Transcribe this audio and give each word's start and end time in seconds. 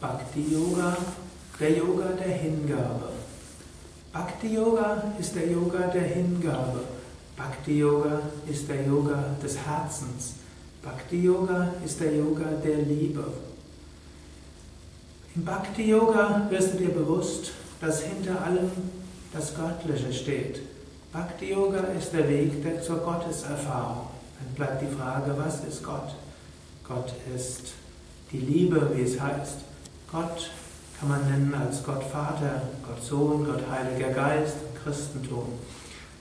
Bhakti 0.00 0.52
Yoga, 0.52 0.96
der 1.58 1.76
Yoga 1.76 2.10
der 2.12 2.36
Hingabe. 2.36 3.08
Bhakti 4.12 4.54
Yoga 4.54 5.12
ist 5.18 5.34
der 5.34 5.50
Yoga 5.50 5.88
der 5.88 6.02
Hingabe. 6.02 6.84
Bhakti 7.36 7.80
Yoga 7.80 8.20
ist 8.48 8.68
der 8.68 8.86
Yoga 8.86 9.36
des 9.42 9.58
Herzens. 9.58 10.34
Bhakti 10.82 11.22
Yoga 11.24 11.74
ist 11.84 12.00
der 12.00 12.14
Yoga 12.14 12.46
der 12.64 12.78
Liebe. 12.78 13.24
Im 15.34 15.44
Bhakti 15.44 15.90
Yoga 15.90 16.46
wirst 16.48 16.74
du 16.74 16.78
dir 16.78 16.90
bewusst, 16.90 17.50
dass 17.80 18.02
hinter 18.02 18.40
allem 18.40 18.70
das 19.32 19.52
Göttliche 19.54 20.12
steht. 20.12 20.60
Bhakti 21.12 21.50
Yoga 21.50 21.80
ist 21.98 22.12
der 22.12 22.28
Weg 22.28 22.62
der, 22.62 22.80
zur 22.82 22.98
Gotteserfahrung. 22.98 24.06
Dann 24.38 24.54
bleibt 24.54 24.82
die 24.82 24.96
Frage, 24.96 25.34
was 25.36 25.64
ist 25.64 25.82
Gott? 25.82 26.14
Gott 26.86 27.12
ist 27.34 27.72
die 28.30 28.38
Liebe, 28.38 28.92
wie 28.94 29.02
es 29.02 29.20
heißt. 29.20 29.58
Gott 30.10 30.50
kann 30.98 31.10
man 31.10 31.30
nennen 31.30 31.54
als 31.54 31.84
Gott 31.84 32.02
Vater, 32.02 32.62
Gott 32.86 33.02
Sohn, 33.04 33.44
Gott 33.44 33.62
Heiliger 33.70 34.08
Geist, 34.08 34.56
Christentum. 34.82 35.44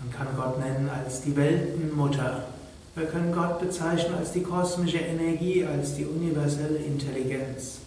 Man 0.00 0.10
kann 0.10 0.28
Gott 0.34 0.58
nennen 0.58 0.88
als 0.88 1.20
die 1.20 1.36
Weltenmutter. 1.36 2.44
Wir 2.94 3.06
können 3.06 3.30
Gott 3.32 3.60
bezeichnen 3.60 4.14
als 4.18 4.32
die 4.32 4.42
kosmische 4.42 4.98
Energie, 4.98 5.66
als 5.66 5.96
die 5.96 6.06
universelle 6.06 6.78
Intelligenz. 6.78 7.80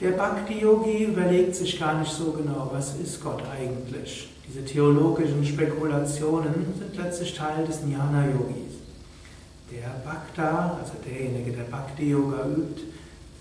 Der 0.00 0.12
Bhakti-Yogi 0.12 1.04
überlegt 1.04 1.54
sich 1.54 1.78
gar 1.78 2.00
nicht 2.00 2.12
so 2.12 2.32
genau, 2.32 2.70
was 2.72 2.94
ist 2.96 3.22
Gott 3.22 3.42
eigentlich. 3.52 4.30
Diese 4.48 4.64
theologischen 4.64 5.44
Spekulationen 5.44 6.74
sind 6.78 6.96
letztlich 6.96 7.34
Teil 7.34 7.66
des 7.66 7.80
Jnana-Yogis. 7.82 8.78
Der 9.70 10.00
Bhakta, 10.02 10.78
also 10.80 10.94
derjenige, 11.04 11.52
der 11.52 11.64
Bhakti-Yoga 11.64 12.46
übt, 12.46 12.82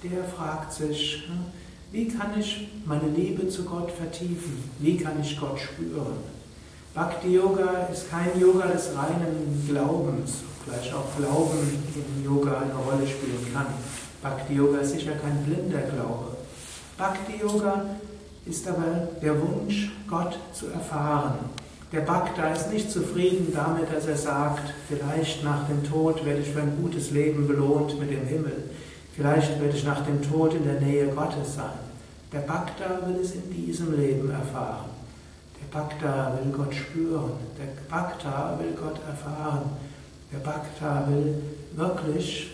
der 0.04 0.24
fragt 0.24 0.74
sich, 0.74 1.24
hm, 1.28 1.46
wie 1.92 2.08
kann 2.08 2.40
ich 2.40 2.68
meine 2.86 3.10
Liebe 3.10 3.48
zu 3.48 3.64
Gott 3.64 3.92
vertiefen? 3.92 4.70
Wie 4.80 4.98
kann 4.98 5.20
ich 5.22 5.40
Gott 5.40 5.60
spüren? 5.60 6.18
Bhakti 6.94 7.36
Yoga 7.36 7.88
ist 7.92 8.10
kein 8.10 8.40
Yoga 8.40 8.68
des 8.68 8.90
reinen 8.96 9.66
Glaubens, 9.68 10.42
vielleicht 10.66 10.94
auch 10.94 11.16
Glauben 11.18 11.60
im 11.96 12.26
Yoga 12.26 12.60
eine 12.60 12.74
Rolle 12.74 13.08
spielen 13.08 13.54
kann. 13.54 13.68
Bhakti 14.22 14.56
Yoga 14.56 14.80
ist 14.80 14.94
sicher 14.94 15.14
kein 15.14 15.44
blinder 15.44 15.82
Glaube. 15.82 16.38
Bhakti 16.98 17.40
Yoga 17.40 17.86
ist 18.46 18.68
aber 18.68 19.10
der 19.22 19.40
Wunsch, 19.40 19.92
Gott 20.10 20.38
zu 20.54 20.68
erfahren. 20.68 21.38
Der 21.92 22.02
Bhakta 22.02 22.50
ist 22.50 22.74
nicht 22.74 22.92
zufrieden 22.92 23.54
damit, 23.54 23.94
dass 23.94 24.08
er 24.08 24.18
sagt, 24.18 24.74
vielleicht 24.90 25.44
nach 25.44 25.68
dem 25.68 25.84
Tod 25.84 26.26
werde 26.26 26.42
ich 26.42 26.50
für 26.50 26.62
ein 26.62 26.78
gutes 26.82 27.12
Leben 27.12 27.48
belohnt 27.48 27.98
mit 28.00 28.10
dem 28.10 28.26
Himmel. 28.26 28.64
Vielleicht 29.18 29.60
werde 29.60 29.76
ich 29.76 29.84
nach 29.84 30.06
dem 30.06 30.22
Tod 30.22 30.54
in 30.54 30.64
der 30.64 30.80
Nähe 30.80 31.08
Gottes 31.08 31.56
sein. 31.56 31.80
Der 32.32 32.42
Bhakta 32.42 33.00
will 33.04 33.20
es 33.20 33.32
in 33.32 33.50
diesem 33.50 34.00
Leben 34.00 34.30
erfahren. 34.30 34.92
Der 35.60 35.76
Bhakta 35.76 36.38
will 36.38 36.52
Gott 36.52 36.76
spüren. 36.76 37.32
Der 37.58 37.82
Bhakta 37.90 38.60
will 38.60 38.76
Gott 38.80 39.00
erfahren. 39.08 39.72
Der 40.32 40.38
Bhakta 40.38 41.08
will 41.10 41.34
wirklich 41.76 42.52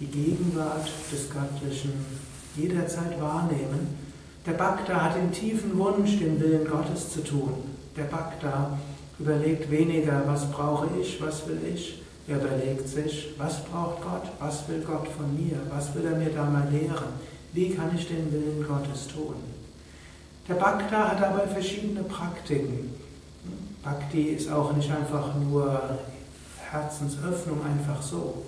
die 0.00 0.06
Gegenwart 0.06 0.88
des 1.12 1.28
Göttlichen 1.28 1.92
jederzeit 2.56 3.20
wahrnehmen. 3.20 3.98
Der 4.46 4.52
Bhakta 4.52 4.94
hat 4.94 5.16
den 5.16 5.30
tiefen 5.30 5.78
Wunsch, 5.78 6.18
den 6.18 6.40
Willen 6.40 6.66
Gottes 6.66 7.12
zu 7.12 7.22
tun. 7.22 7.52
Der 7.94 8.04
Bhakta 8.04 8.78
überlegt 9.18 9.70
weniger, 9.70 10.22
was 10.26 10.50
brauche 10.50 10.88
ich, 10.98 11.20
was 11.20 11.46
will 11.46 11.60
ich, 11.74 12.00
er 12.28 12.36
überlegt 12.36 12.88
sich, 12.88 13.34
was 13.38 13.64
braucht 13.64 14.02
Gott, 14.02 14.30
was 14.40 14.68
will 14.68 14.80
Gott 14.80 15.08
von 15.08 15.34
mir, 15.34 15.60
was 15.70 15.94
will 15.94 16.04
er 16.06 16.16
mir 16.16 16.30
da 16.30 16.44
mal 16.44 16.68
lehren, 16.70 17.14
wie 17.52 17.70
kann 17.70 17.94
ich 17.96 18.08
den 18.08 18.32
Willen 18.32 18.66
Gottes 18.66 19.08
tun. 19.08 19.36
Der 20.48 20.54
Bhakta 20.54 21.10
hat 21.10 21.20
dabei 21.20 21.46
verschiedene 21.46 22.02
Praktiken. 22.02 22.94
Bhakti 23.82 24.22
ist 24.30 24.50
auch 24.50 24.72
nicht 24.74 24.90
einfach 24.90 25.34
nur 25.36 25.98
Herzensöffnung, 26.70 27.60
einfach 27.64 28.02
so. 28.02 28.42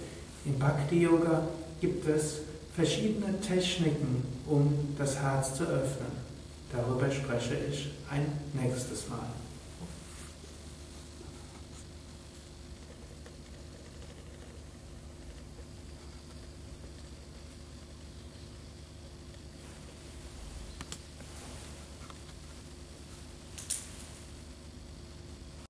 Im 0.45 0.59
Bhakti-Yoga 0.59 1.43
gibt 1.81 2.09
es 2.09 2.39
verschiedene 2.75 3.41
Techniken, 3.41 4.25
um 4.47 4.95
das 4.97 5.21
Herz 5.21 5.55
zu 5.55 5.65
öffnen. 5.65 6.13
Darüber 6.73 7.11
spreche 7.11 7.55
ich 7.71 7.91
ein 8.11 8.27
nächstes 8.53 9.09
Mal. 9.09 9.27